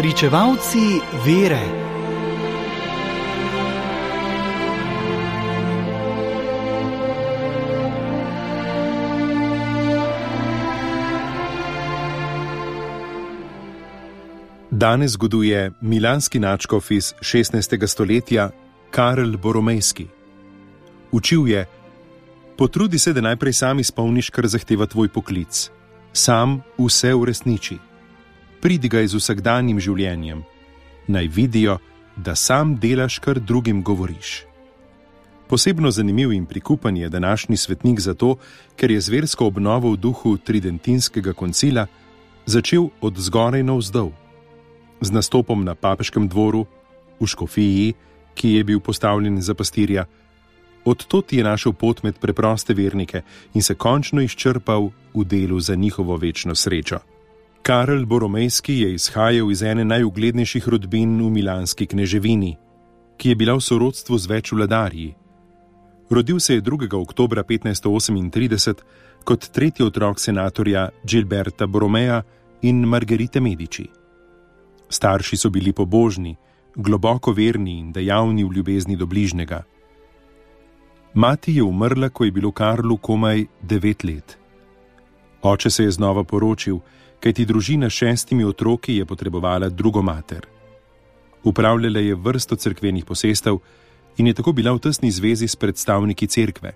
Pričevalci 0.00 0.78
vere. 1.26 1.60
Danes 14.70 15.10
zgoduje 15.10 15.72
milanski 15.80 16.38
načkov 16.38 16.84
iz 16.90 17.14
16. 17.20 17.86
stoletja 17.86 18.50
Karel 18.90 19.36
Boromejski. 19.36 20.06
Učil 21.12 21.48
je: 21.48 21.66
Potrudi 22.58 22.98
se, 22.98 23.12
da 23.12 23.20
najprej 23.20 23.52
sam 23.52 23.78
izpolniš, 23.78 24.30
kar 24.30 24.46
zahteva 24.46 24.86
tvoj 24.86 25.08
poklic. 25.08 25.70
Sam 26.12 26.62
vse 26.78 27.14
uresniči. 27.14 27.89
Pridi 28.60 28.88
ga 28.88 29.00
z 29.06 29.16
vsakdanjim 29.16 29.80
življenjem. 29.80 30.44
Naj 31.08 31.28
vidijo, 31.32 31.78
da 32.16 32.34
sam 32.36 32.76
delaš, 32.76 33.18
kar 33.18 33.40
drugim 33.40 33.82
govoriš. 33.82 34.44
Posebno 35.48 35.90
zanimiv 35.90 36.32
in 36.32 36.46
prikupen 36.46 36.96
je 36.96 37.08
današnji 37.08 37.56
svetnik 37.56 38.00
zato, 38.00 38.36
ker 38.76 38.90
je 38.90 39.00
zversko 39.00 39.46
obnovo 39.46 39.92
v 39.92 39.96
duhu 39.96 40.36
Tridentinskega 40.36 41.32
koncila 41.32 41.86
začel 42.46 42.90
od 43.00 43.18
zgoraj 43.18 43.62
navzdol 43.62 44.12
z 45.00 45.10
nastopom 45.10 45.64
na 45.64 45.74
papeškem 45.74 46.28
dvoru, 46.28 46.66
v 47.20 47.26
Škofiji, 47.26 47.94
ki 48.34 48.48
je 48.60 48.64
bil 48.64 48.80
postavljen 48.80 49.40
za 49.42 49.54
pastirja. 49.54 50.04
Odtot 50.84 51.32
je 51.32 51.44
našel 51.44 51.72
pot 51.72 52.02
med 52.02 52.20
preproste 52.20 52.74
vernike 52.74 53.22
in 53.54 53.62
se 53.62 53.74
končno 53.74 54.20
izčrpal 54.20 54.90
v 55.14 55.24
delu 55.24 55.60
za 55.60 55.74
njihovo 55.74 56.16
večno 56.16 56.54
srečo. 56.54 57.00
Karel 57.62 58.06
Boromejski 58.06 58.78
je 58.78 58.94
izhajal 58.94 59.50
iz 59.52 59.62
ene 59.62 59.84
najuglednejših 59.84 60.68
rodbin 60.68 61.18
v 61.20 61.28
Milanski 61.30 61.86
kneževini, 61.86 62.56
ki 63.16 63.28
je 63.28 63.36
bila 63.36 63.54
v 63.54 63.60
sorodstvu 63.60 64.18
z 64.18 64.30
več 64.30 64.52
vladarji. 64.52 65.12
Rodil 66.10 66.40
se 66.40 66.54
je 66.54 66.62
2. 66.62 66.88
oktober 66.96 67.44
1538 67.44 68.74
kot 69.24 69.50
tretji 69.52 69.84
otrok 69.84 70.20
senatorja 70.20 70.88
Gilberta 71.04 71.66
Boromeja 71.66 72.22
in 72.62 72.80
Margarite 72.88 73.40
Medici. 73.40 73.84
Starši 74.88 75.36
so 75.36 75.50
bili 75.50 75.72
pobožni, 75.72 76.36
globoko 76.76 77.32
verni 77.32 77.78
in 77.78 77.92
dejavni 77.92 78.44
v 78.44 78.56
ljubezni 78.56 78.96
do 78.96 79.06
bližnjega. 79.06 79.62
Mati 81.14 81.56
je 81.56 81.62
umrla, 81.62 82.08
ko 82.08 82.24
je 82.24 82.32
bilo 82.32 82.52
Karlu 82.52 82.96
komaj 82.96 83.44
devet 83.62 84.04
let. 84.04 84.39
Oče 85.42 85.70
se 85.70 85.84
je 85.84 85.90
znova 85.90 86.24
poročil, 86.24 86.78
kajti 87.20 87.44
družina 87.44 87.90
s 87.90 87.92
šestimi 87.92 88.44
otroki 88.44 88.96
je 88.96 89.04
potrebovala 89.04 89.68
drugo 89.68 90.02
mater. 90.02 90.46
Upravljala 91.44 92.00
je 92.00 92.14
vrsto 92.14 92.56
crkvenih 92.56 93.04
posestev 93.04 93.58
in 94.16 94.26
je 94.26 94.34
tako 94.34 94.52
bila 94.52 94.72
v 94.72 94.78
tesni 94.78 95.10
zvezi 95.10 95.48
s 95.48 95.56
predstavniki 95.56 96.26
cerkve. 96.26 96.72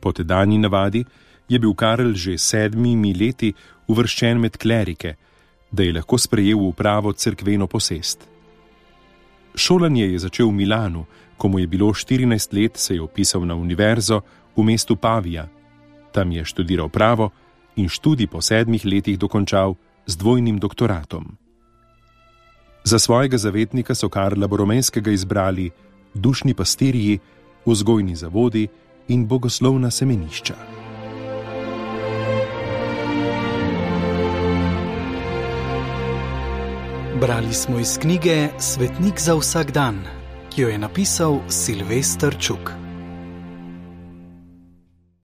Po 0.00 0.12
tedajni 0.12 0.58
navadi 0.58 1.04
je 1.48 1.58
bil 1.58 1.74
Karel 1.74 2.14
že 2.14 2.38
sedmimi 2.38 3.14
leti 3.14 3.52
uvrščen 3.86 4.38
med 4.40 4.56
klerike, 4.56 5.14
da 5.70 5.82
je 5.82 5.92
lahko 5.92 6.18
sprejel 6.18 6.58
upravo 6.58 7.12
crkveno 7.12 7.66
posest. 7.66 8.28
Šolanje 9.54 10.06
je 10.06 10.18
začel 10.18 10.48
v 10.48 10.52
Milanu, 10.52 11.06
ko 11.36 11.48
mu 11.48 11.58
je 11.58 11.66
bilo 11.66 11.86
14 11.86 12.54
let, 12.54 12.76
se 12.76 12.94
je 12.94 13.02
opisal 13.02 13.46
na 13.46 13.54
univerzo 13.54 14.20
v 14.56 14.62
mestu 14.62 14.96
Pavija. 14.96 15.48
Tam 16.12 16.32
je 16.32 16.44
študiral 16.44 16.88
pravo 16.88 17.30
in 17.76 17.88
študij 17.88 18.26
po 18.26 18.40
sedmih 18.40 18.84
letih 18.84 19.18
dokončal 19.18 19.74
z 20.06 20.16
dvojnim 20.16 20.58
doktoratom. 20.58 21.36
Za 22.84 22.98
svojega 22.98 23.38
zavetnika 23.38 23.94
so 23.94 24.08
Karla 24.08 24.46
Boromenskega 24.46 25.10
izbrali 25.10 25.70
dušni 26.14 26.54
pastirji, 26.54 27.18
vzgojni 27.66 28.16
zavodi 28.16 28.68
in 29.08 29.26
bogoslovna 29.26 29.90
semenišča. 29.90 30.54
Brali 37.20 37.54
smo 37.54 37.78
iz 37.78 37.98
knjige 37.98 38.48
Svetnik 38.58 39.20
za 39.20 39.34
vsak 39.34 39.72
dan, 39.72 40.04
ki 40.50 40.62
jo 40.62 40.68
je 40.68 40.78
napisal 40.78 41.40
Silvestr 41.48 42.36
Čuk. 42.38 42.85